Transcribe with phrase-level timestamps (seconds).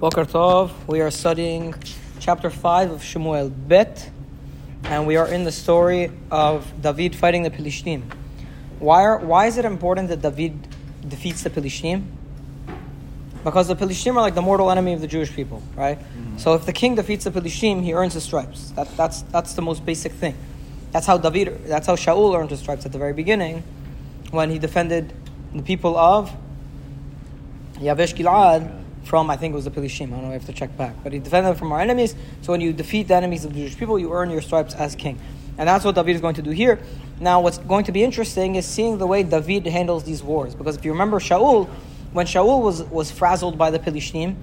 [0.00, 0.70] Boker Tov.
[0.86, 1.74] We are studying
[2.20, 4.08] chapter 5 of Shemuel Bet,
[4.84, 8.10] and we are in the story of David fighting the Pelishtim.
[8.78, 10.56] Why, are, why is it important that David
[11.06, 12.06] defeats the Pelishtim?
[13.44, 15.98] Because the Pelishtim are like the mortal enemy of the Jewish people, right?
[15.98, 16.38] Mm-hmm.
[16.38, 18.70] So if the king defeats the Pelishtim, he earns his stripes.
[18.70, 20.34] That, that's, that's the most basic thing.
[20.92, 23.64] That's how David, that's how Shaul earned his stripes at the very beginning,
[24.30, 25.12] when he defended
[25.54, 26.34] the people of
[27.74, 28.79] Yavesh Gilad
[29.10, 30.06] from, I think it was the Pelishtim.
[30.06, 30.94] I don't know, if I have to check back.
[31.02, 32.14] But he defended them from our enemies.
[32.42, 34.94] So when you defeat the enemies of the Jewish people, you earn your stripes as
[34.94, 35.18] king.
[35.58, 36.78] And that's what David is going to do here.
[37.18, 40.54] Now, what's going to be interesting is seeing the way David handles these wars.
[40.54, 41.68] Because if you remember Shaul,
[42.12, 44.36] when Shaul was, was frazzled by the Pelishtim,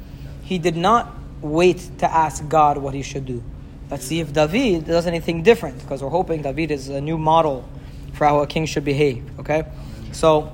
[0.43, 3.41] he did not wait to ask God what he should do.
[3.89, 7.63] Let's see if David does anything different, because we're hoping David is a new model
[8.15, 9.23] for how a king should behave.
[9.39, 9.63] Okay?
[10.11, 10.51] So,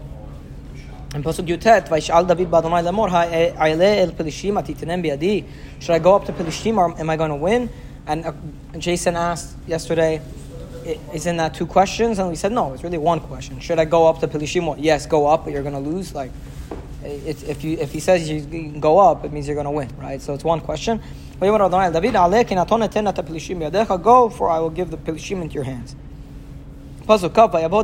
[1.14, 5.46] in Pasuk Yutet, Vaishal David Badonai Lemor, el Pelishim atitinem biadi.
[5.80, 7.70] Should I go up to Pelishim or am I going to win?
[8.08, 8.34] And uh,
[8.78, 10.22] Jason asked yesterday,
[11.14, 12.20] isn't that two questions?
[12.20, 13.60] And we said, no, it's really one question.
[13.60, 14.76] Should I go up to Pelishim?
[14.80, 16.16] Yes, go up, but you're going to lose.
[16.16, 16.32] Like,
[17.04, 20.22] if you if he says you go up, it means you're going to win, right?
[20.22, 21.02] So it's one question.
[21.40, 21.58] Go,
[24.30, 25.96] for I will give the Pelishim into your hands.
[27.06, 27.34] Pasuk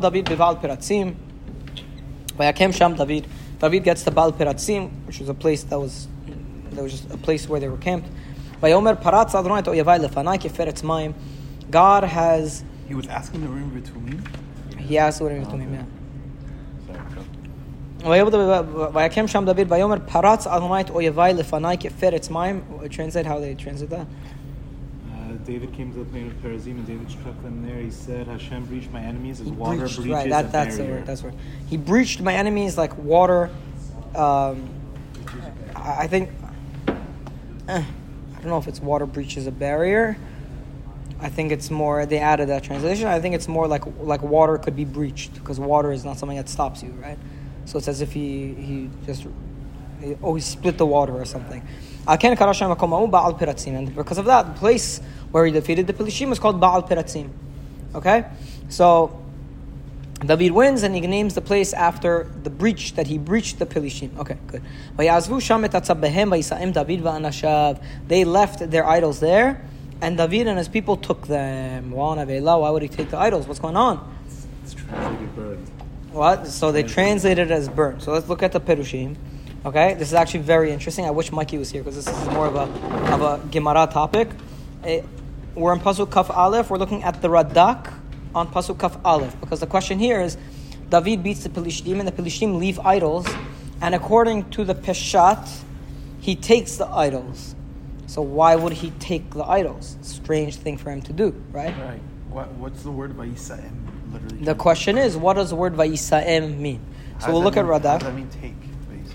[0.02, 1.16] David bival.
[2.40, 3.28] Vayakem Sham David.
[3.60, 6.08] David gets to Baal Peratzim, which was a place that was
[6.72, 8.08] that was just a place where they were camped.
[8.62, 11.14] Vayomer Paratz Adonai to Yavai lefanai keferetz mayim.
[11.70, 12.64] God has.
[12.88, 14.80] He was asking the Urim V'Tumim.
[14.80, 15.74] He asked the Urim V'Tumim.
[15.74, 15.86] Yeah.
[18.04, 22.90] Vayakem Sham David Vayomer Paratz Adonai to Yavai lefanai keferetz mayim.
[22.90, 24.08] Translate how they translate that.
[25.50, 27.82] David came to the plain of Perazim and David struck them there.
[27.82, 30.92] He said, Hashem breached my enemies as water breached, breaches right, that, that's barrier.
[30.92, 31.34] The word, that's word.
[31.68, 33.50] He breached my enemies like water.
[34.16, 34.70] Um,
[35.76, 36.30] I, I think,
[36.88, 36.94] eh,
[37.68, 37.84] I
[38.36, 40.18] don't know if it's water breaches a barrier.
[41.20, 43.08] I think it's more, they added that translation.
[43.08, 46.38] I think it's more like like water could be breached because water is not something
[46.38, 47.18] that stops you, right?
[47.66, 49.26] So it's as if he, he just,
[50.22, 51.68] oh, he split the water or something.
[52.08, 52.30] And
[53.96, 55.02] because of that, the place
[55.32, 57.30] where he defeated the Pelishim is called Baal Peratzim.
[57.96, 58.26] Okay?
[58.70, 59.20] So,
[60.26, 64.18] David wins and he names the place after the breach that he breached the Pelishim.
[64.18, 64.62] Okay, good.
[68.08, 69.66] They left their idols there,
[70.02, 71.92] and David and his people took them.
[71.92, 73.48] Why would he take the idols?
[73.48, 74.16] What's going on?
[74.64, 75.68] It's translated burned.
[76.12, 76.48] What?
[76.48, 78.02] So they translated it as burned.
[78.04, 79.16] So let's look at the Perushim.
[79.66, 81.06] Okay, this is actually very interesting.
[81.06, 82.68] I wish Mikey was here because this is more of a
[83.14, 84.30] of a Gemara topic.
[84.84, 85.06] It,
[85.56, 86.70] we're in Pasuk Kaf Aleph.
[86.70, 87.94] We're looking at the Radak
[88.34, 90.38] on Pasuk Kaf Aleph because the question here is
[90.90, 93.28] David beats the Pelishtim and the Pelishtim leave idols,
[93.82, 95.62] and according to the Peshat,
[96.20, 97.56] he takes the idols.
[98.08, 99.98] So why would he take the idols?
[100.02, 101.78] Strange thing for him to do, right?
[101.78, 102.02] Right.
[102.30, 103.72] What, what's the word Vayisaim?
[104.12, 104.44] Literally.
[104.44, 106.82] The question is, what does the word Vayisaim mean?
[107.20, 107.84] So how we'll look mean, at Radak.
[107.84, 108.54] How does that mean take?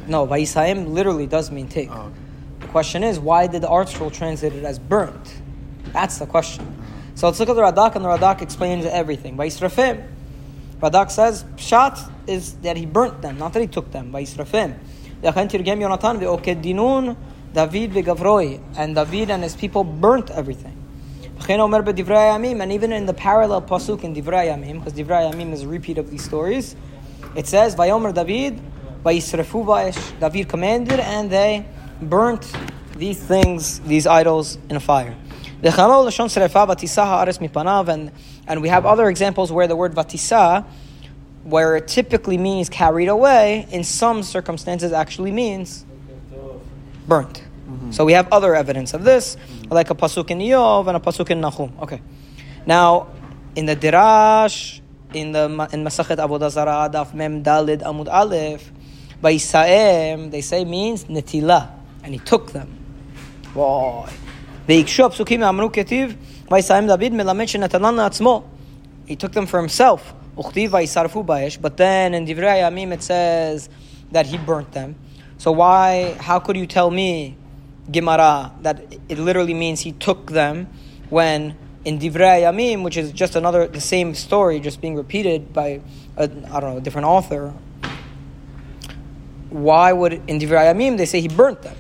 [0.07, 1.91] No, Vayisaim literally does mean take.
[1.91, 2.15] Oh, okay.
[2.61, 5.35] The question is, why did the ArtScroll translate it as burnt?
[5.95, 6.67] That's the question.
[7.15, 9.37] So let's look at the Radak, and the Radak explains everything.
[9.37, 10.09] By Vaisrafim.
[10.81, 14.13] Radak says, Pshat is that he burnt them, not that he took them.
[14.13, 14.77] Yonatan
[15.23, 17.17] ve'okedinun
[17.55, 18.61] David.
[18.77, 20.77] And David and his people burnt everything.
[21.49, 25.99] And even in the parallel pasuk in Divrei Yamim, because Divrei Yamim is a repeat
[25.99, 26.75] of these stories,
[27.37, 28.61] it says, David.
[29.05, 31.65] David commanded, and they
[32.03, 32.53] burnt
[32.97, 35.15] these things, these idols, in a fire.
[37.89, 38.13] And,
[38.47, 40.67] and we have other examples where the word vatisa,
[41.45, 45.85] where it typically means carried away, in some circumstances actually means
[47.07, 47.43] burnt.
[47.69, 47.93] Mm-hmm.
[47.93, 49.37] So we have other evidence of this,
[49.71, 51.73] like a pasuk in Yov and a pasuk in Nahum.
[51.81, 52.03] Okay.
[52.67, 53.09] Now,
[53.57, 54.81] in the Dirash,
[55.15, 58.71] in the in Masachet Avodah Zarah, Daf Mem Dalid Amud Aleph,
[59.21, 61.71] by Isaim they say means netila,
[62.03, 62.69] and he took them.
[63.55, 64.13] Why?
[64.68, 66.16] ויקשו הפסוקים אמרו כתיב,
[66.52, 68.44] ויסיים דוד מלמד שנתנן לעצמו.
[69.08, 70.14] He took them for himself.
[70.40, 73.70] וכתיב וישרפו באש, but then in דברי הימים it says
[74.14, 74.96] that he burnt them.
[75.40, 77.38] So why, how could you tell me,
[77.90, 80.68] Gemara, that it literally means he took them
[81.10, 85.82] when in Divrei Yamim, which is just another, the same story, just being repeated by,
[86.18, 87.54] a, I don't know, a different author,
[89.50, 91.78] why would, in Divrei Yamim, they say he burnt them?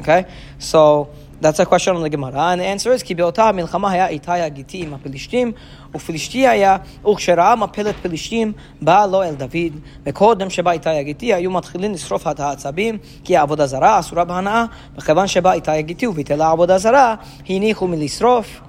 [0.00, 0.26] Okay?
[0.58, 1.10] So,
[1.40, 4.30] That's a question on the Gemara, and the answer is כי באותה המלחמה היה איתי
[4.30, 5.52] הגיתי עם הפלישתים,
[5.94, 6.76] ופלישתי היה,
[7.10, 8.52] וכשראה מפלת פלישתים,
[8.82, 13.66] בא לו אל דוד, וקודם שבא איתי הגיתי, היו מתחילים לשרוף את העצבים, כי העבודה
[13.66, 14.64] זרה אסורה בהנאה,
[14.98, 17.14] וכיוון שבא איתי הגיתי וביטלה עבודה זרה,
[17.48, 18.60] הניחו מלשרוף.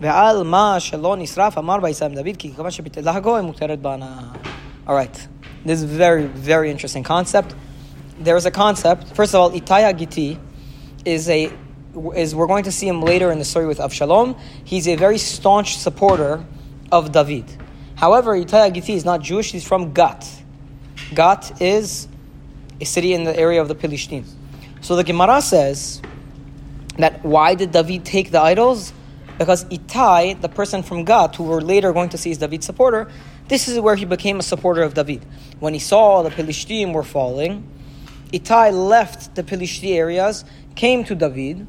[0.00, 4.18] ועל מה שלא נשרף, אמר ויסיים דוד, כי כיוון שביטלה הגוי, מותרת בהנאה.
[4.86, 5.16] Alright,
[5.64, 7.54] this is very, very interesting concept.
[8.24, 10.36] There is a concept, first of all, Itai Hagiti
[11.04, 11.50] is a
[12.15, 14.39] is we're going to see him later in the story with Avshalom.
[14.63, 16.43] He's a very staunch supporter
[16.91, 17.45] of David.
[17.95, 20.27] However, Itai Hagiti is not Jewish, he's from Gat.
[21.13, 22.07] Gat is
[22.79, 24.25] a city in the area of the Pilishtim.
[24.81, 26.01] So the Gemara says
[26.97, 28.93] that why did David take the idols?
[29.37, 33.11] Because Itai, the person from Gat, who we're later going to see is David's supporter,
[33.47, 35.25] this is where he became a supporter of David.
[35.59, 37.67] When he saw the Pilishtim were falling,
[38.31, 40.45] Itai left the Pilishti areas,
[40.75, 41.67] came to David,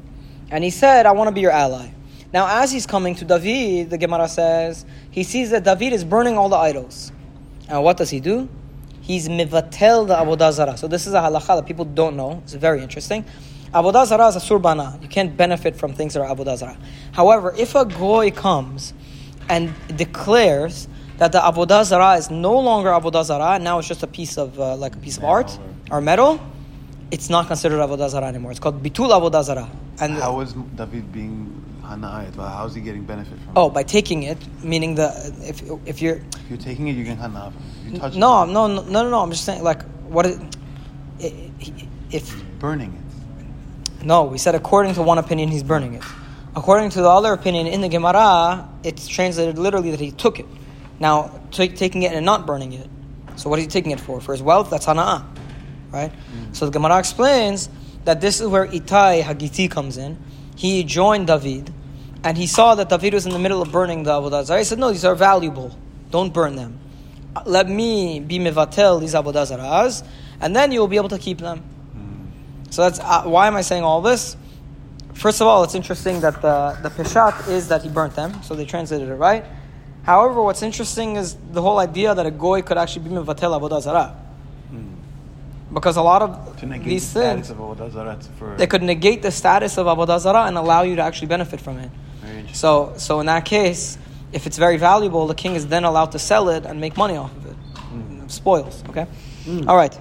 [0.53, 1.91] and he said, I want to be your ally.
[2.31, 6.37] Now, as he's coming to David, the Gemara says, he sees that David is burning
[6.37, 7.11] all the idols.
[7.67, 8.47] And what does he do?
[9.01, 10.77] He's mivatel the avodah zarah.
[10.77, 12.39] So this is a halacha that people don't know.
[12.43, 13.25] It's very interesting.
[13.73, 14.99] Avodah zarah is a surbana.
[15.01, 16.77] You can't benefit from things that are avodah zarah.
[17.13, 18.93] However, if a goy comes
[19.49, 24.07] and declares that the avodah zarah is no longer avodah zarah, now it's just a
[24.07, 25.57] piece of uh, like a piece of art
[25.89, 26.39] or metal,
[27.13, 28.49] it's not considered avodah zarah anymore.
[28.49, 29.69] It's called bitul avodah zarah.
[29.99, 32.35] And How is David being hana'ayat?
[32.35, 35.09] How is he getting benefit from oh, by taking it, meaning the
[35.41, 36.15] if if you're?
[36.15, 37.53] If you're taking it, you can hana.
[37.85, 39.19] If you touch no, it, no, no, no, no.
[39.19, 39.83] I'm just saying like
[40.15, 40.39] what is,
[42.09, 44.03] if burning it.
[44.03, 46.03] No, we said according to one opinion, he's burning it.
[46.55, 50.47] According to the other opinion in the Gemara, it's translated literally that he took it.
[50.99, 52.87] Now, t- taking it and not burning it.
[53.35, 54.21] So, what is he taking it for?
[54.21, 54.69] For his wealth?
[54.69, 55.32] That's hana'ah.
[55.93, 56.11] Right?
[56.51, 57.69] So, the Gemara explains
[58.05, 60.17] that this is where Itai Hagiti comes in.
[60.55, 61.71] He joined David,
[62.23, 64.59] and he saw that David was in the middle of burning the Avodah Zarah.
[64.59, 65.77] He said, No, these are valuable.
[66.09, 66.79] Don't burn them.
[67.45, 70.03] Let me be mevatel these Avodah Zarahs,
[70.41, 71.63] and then you will be able to keep them.
[72.73, 74.35] So that's uh, why am I saying all this?
[75.13, 78.55] First of all, it's interesting that the the peshat is that he burnt them, so
[78.55, 79.45] they translated it right.
[80.01, 83.79] However, what's interesting is the whole idea that a goy could actually be mevatel avodah
[83.79, 84.17] zarah,
[85.73, 87.57] because a lot of To negate these the things of
[88.37, 91.59] for they could negate the status of avodah zarah and allow you to actually benefit
[91.59, 91.91] from it.
[92.53, 93.97] So, so in that case,
[94.31, 97.15] if it's very valuable, the king is then allowed to sell it and make money
[97.15, 98.27] off of it, hmm.
[98.27, 98.83] spoils.
[98.89, 99.07] Okay,
[99.45, 99.67] hmm.
[99.67, 99.97] all right.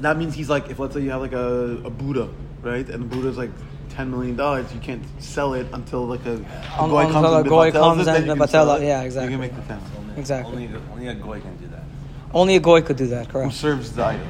[0.00, 2.28] That means he's like, if let's say you have like a, a Buddha,
[2.62, 3.50] right, and the Buddha's like
[3.90, 7.32] ten million dollars, you can't sell it until like a, a Un- goy until comes
[7.32, 8.82] a and goy Bevatels comes it, then and you can sell it.
[8.82, 9.32] yeah, You exactly.
[9.32, 9.80] can make the ten.
[10.16, 10.66] Exactly.
[10.66, 11.84] Only, only a goy can do that.
[12.32, 13.28] Only a goy could do that.
[13.28, 13.52] Correct.
[13.52, 14.26] Who serves the idol,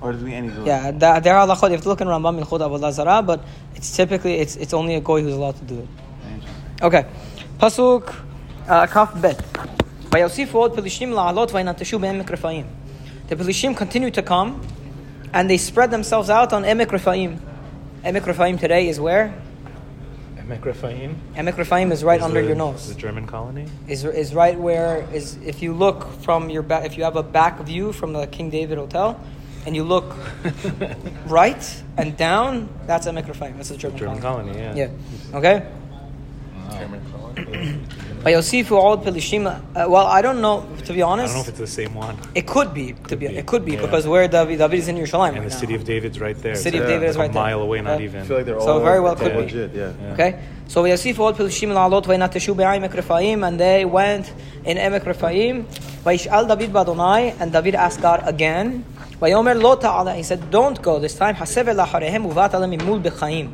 [0.00, 1.68] or does it mean any Yeah, the, there are halachot.
[1.68, 3.44] You have to look in Rambam in Chod Avodah Zarah, but
[3.74, 5.88] it's typically it's it's only a goy who's allowed to do it.
[6.82, 7.06] Okay,
[7.58, 8.14] pasuk
[8.66, 9.38] uh, kaf bet.
[10.10, 12.66] Vayosifod pelishim la'alot vaynatashu be'emek
[13.28, 14.62] The pelishim continue to come,
[15.34, 17.38] and they spread themselves out on Emek Refaim.
[18.02, 19.34] Emek today is where?
[20.46, 21.92] Emek Refaim.
[21.92, 22.88] Is right is under the, your nose.
[22.88, 26.96] The German colony is is right where is if you look from your back if
[26.96, 29.20] you have a back view from the King David Hotel
[29.66, 30.14] and you look
[31.26, 33.56] right and down, that's a microphone.
[33.56, 34.52] That's a German, German colony.
[34.52, 34.78] colony.
[34.78, 34.88] Yeah.
[35.32, 35.36] Yeah.
[35.38, 35.66] Okay.
[36.70, 38.40] Wow.
[38.40, 39.46] see if By Yosifu old Pelishim.
[39.46, 40.66] Uh, well, I don't know.
[40.84, 42.18] To be honest, I don't know if it's the same one.
[42.34, 42.92] It could be.
[42.92, 43.82] Could to be, be, it could be yeah.
[43.82, 45.60] because where David, David is in Yerushalayim, and right the now.
[45.60, 46.54] city of David's right there.
[46.54, 46.86] The city of.
[46.86, 47.42] David is like right a there.
[47.42, 48.22] mile away, not even.
[48.22, 49.78] I feel like they're so all very well could legit, be.
[49.78, 50.12] Yeah.
[50.12, 50.42] Okay.
[50.70, 54.32] So Yasifot Pilshim Alot Vainatashu Be'aimek Rephaim, and they went
[54.64, 55.64] in Emek Rephaim.
[56.04, 58.84] Vaishal David Badonai, and David asked God again.
[59.20, 61.34] Vayomer Lo Ta'ala, he said, Don't go this time.
[61.34, 63.50] Hasever Laharehem Uvat Alamimul Bechaim.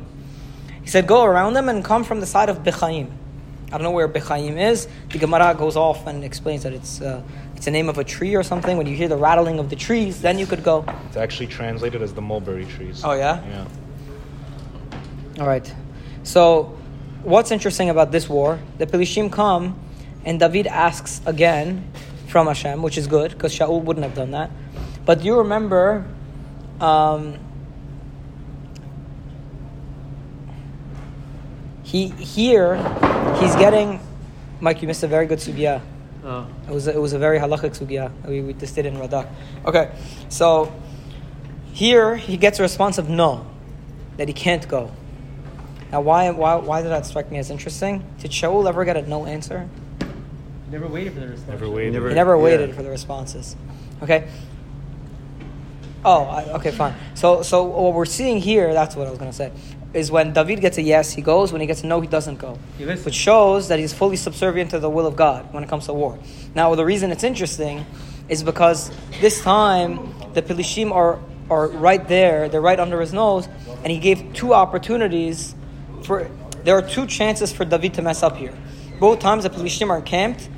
[0.82, 3.10] He said, Go around them and come from the side of Bechaim.
[3.68, 4.86] I don't know where Bechaim is.
[5.08, 7.22] The Gemara goes off and explains that it's uh,
[7.54, 8.76] it's the name of a tree or something.
[8.76, 10.84] When you hear the rattling of the trees, then you could go.
[11.06, 13.00] It's actually translated as the mulberry trees.
[13.02, 13.42] Oh yeah.
[13.48, 15.40] Yeah.
[15.40, 15.74] All right.
[16.22, 16.76] So
[17.26, 18.60] what's interesting about this war?
[18.78, 19.78] The Pelishim come,
[20.24, 21.90] and David asks again
[22.28, 24.50] from Hashem, which is good because Shaul wouldn't have done that.
[25.04, 26.06] But do you remember?
[26.80, 27.38] Um,
[31.82, 32.76] he here
[33.40, 34.00] he's getting.
[34.60, 35.82] Mike, you missed a very good sugya.
[36.24, 36.46] Oh.
[36.68, 38.10] It was a, it was a very halachic sugya.
[38.26, 39.28] We, we just did it in Radak.
[39.64, 39.92] Okay,
[40.28, 40.72] so
[41.72, 43.46] here he gets a response of no,
[44.16, 44.90] that he can't go.
[45.96, 48.04] Now, why, why, why did that strike me as interesting?
[48.18, 49.66] Did Shaul ever get a no answer?
[50.70, 51.48] Never waited for the response.
[51.48, 51.92] Never waited.
[51.94, 52.42] Never- He never Yeah.
[52.42, 53.56] waited for the responses.
[54.02, 54.28] Okay.
[56.04, 56.92] Oh, I, okay, fine.
[57.14, 59.52] So, so what we're seeing here, that's what I was going to say,
[59.94, 61.50] is when David gets a yes, he goes.
[61.50, 62.58] When he gets a no, he doesn't go.
[62.76, 62.84] He.
[62.84, 65.94] Which shows that he's fully subservient to the will of God when it comes to
[65.94, 66.18] war.
[66.54, 67.86] Now, the reason it's interesting
[68.28, 68.90] is because
[69.22, 73.48] this time the Pelishim are, are right there, they're right under his nose,
[73.82, 75.54] and he gave two opportunities
[76.06, 76.28] for.
[76.64, 78.54] There are two chances for David to mess up here.
[78.98, 80.48] Both times the Pelishim are encamped,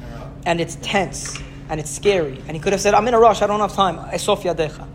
[0.47, 1.39] and it's tense
[1.69, 2.43] and it's scary.
[2.47, 3.43] And he could have said, "I'm in a rush.
[3.43, 4.87] I don't have time." Eh, Yadecha.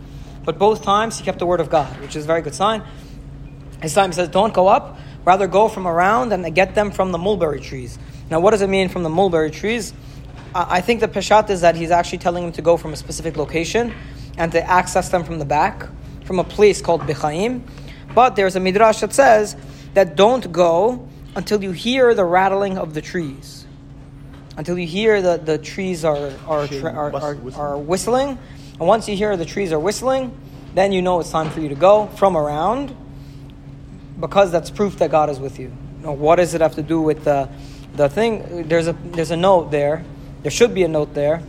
[0.45, 2.83] But both times he kept the word of God, which is a very good sign.
[3.81, 4.97] His time says, "Don't go up.
[5.25, 7.97] Rather go from around and get them from the mulberry trees."
[8.29, 9.93] Now, what does it mean from the mulberry trees?
[10.55, 12.95] I I think the peshat is that he's actually telling him to go from a
[12.95, 13.93] specific location
[14.37, 15.87] and to access them from the back,
[16.25, 17.61] from a place called Bichaim.
[18.15, 19.55] But there's a midrash that says
[19.93, 23.65] that don't go until you hear the rattling of the trees,
[24.57, 28.37] until you hear the, the trees are are, tra- are, are, are whistling.
[28.79, 30.35] And once you hear the trees are whistling,
[30.73, 32.95] then you know it's time for you to go from around
[34.19, 35.71] because that's proof that God is with you.
[36.01, 37.49] Now, what does it have to do with the
[37.95, 38.67] the thing?
[38.67, 40.03] There's a there's a note there.
[40.41, 41.41] There should be a note there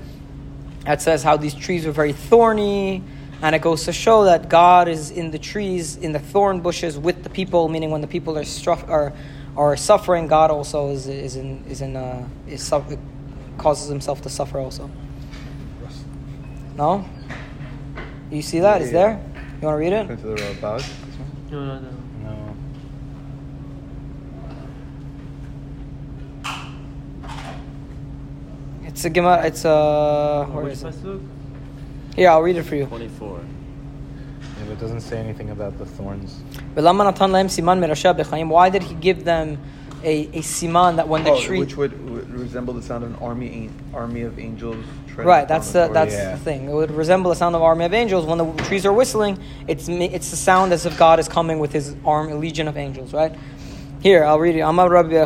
[0.84, 3.02] that says how these trees were very thorny,
[3.44, 6.96] and it goes to show that God is in the trees, in the thorn bushes
[6.98, 7.68] with the people.
[7.68, 9.12] Meaning, when the people are struff, are
[9.54, 12.90] are suffering, God also is is in is in uh, is suf-
[13.58, 14.90] causes himself to suffer also.
[16.74, 17.04] No,
[18.30, 18.80] you see that?
[18.80, 19.06] Is Yeah, yeah.
[19.06, 19.46] there?
[19.60, 20.10] You want to read it?
[20.10, 20.78] Into the Rabag.
[20.78, 20.90] this?
[21.50, 21.90] No, no, no.
[22.22, 22.56] No.
[28.84, 29.44] It's a Gemara.
[29.46, 30.46] It's a.
[30.50, 30.94] Where Which is it?
[32.14, 32.86] Here, I'll read it for you.
[32.86, 33.38] 24.
[33.38, 36.40] Yeah, but it doesn't say anything about the thorns.
[38.48, 39.58] Why did he give them
[40.04, 41.58] a, a siman that when the oh, tree.
[41.58, 44.84] Which would, would, resemble the sound of an army, army of angels.
[45.16, 46.32] Right, that's, the, that's yeah.
[46.32, 46.68] the thing.
[46.68, 48.26] It would resemble the sound of an army of angels.
[48.26, 51.72] When the trees are whistling, it's, it's the sound as if God is coming with
[51.72, 53.34] his arm, a legion of angels, right?
[54.00, 54.60] Here, I'll read it.
[54.60, 55.24] Amar Rabbi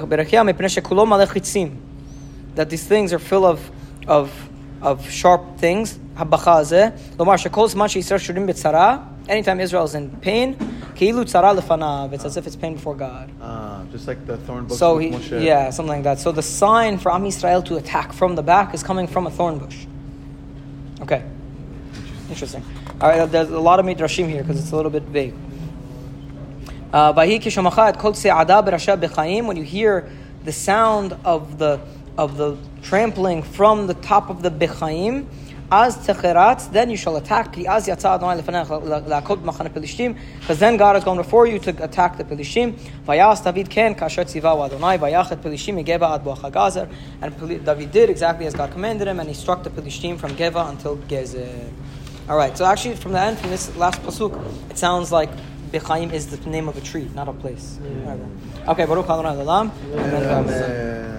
[2.55, 3.71] That these things are full of,
[4.07, 4.49] of,
[4.83, 5.99] of sharp things.
[6.19, 6.99] Habacha hazeh.
[7.17, 9.07] Lomar shekol zman sheYisrael shurim b'tzara.
[9.29, 10.57] Anytime Israel is in pain,
[10.97, 12.13] keilu tzara lefanav.
[12.13, 13.31] It's as if it's pain before God.
[13.41, 14.79] Ah, just like the thorn bush.
[14.79, 16.19] So he, yeah, something like that.
[16.19, 19.31] So the sign for Am Yisrael to attack from the back is coming from a
[19.31, 19.87] thorn bush.
[21.03, 21.23] Okay,
[22.29, 22.65] interesting.
[23.01, 25.35] All right, there's a lot of midrashim here because it's a little bit vague.
[26.93, 30.11] Uh, "Vahi et kol tze'ada berasha b'chaim," When you hear
[30.45, 31.79] the sound of the
[32.17, 35.27] of the trampling from the top of the bechaim,
[35.69, 37.51] az techerat, then you shall attack.
[37.51, 41.59] Ki az yatsa Adonai lefanecha la'akot b'machane pelishtim, because then God is going before you
[41.59, 42.75] to attack the pelishtim.
[43.07, 46.89] Vayas David ken kasher tzivahu Adonai vayachet pelishtim igeva ad boach hagazer.
[47.21, 50.67] And David did exactly as God commanded him, and he struck the pelishtim from Geva
[50.69, 51.49] until Gezer.
[52.29, 52.57] All right.
[52.57, 54.39] So actually, from the end, from this last pasuk,
[54.71, 55.31] it sounds like
[55.73, 57.79] Bechaim is the name of a tree, not a place.
[57.81, 58.27] Whatever.
[58.69, 58.85] Okay.
[58.85, 59.71] Baruch Adonai Olam.
[59.93, 60.25] Amen.
[60.25, 61.18] Amen.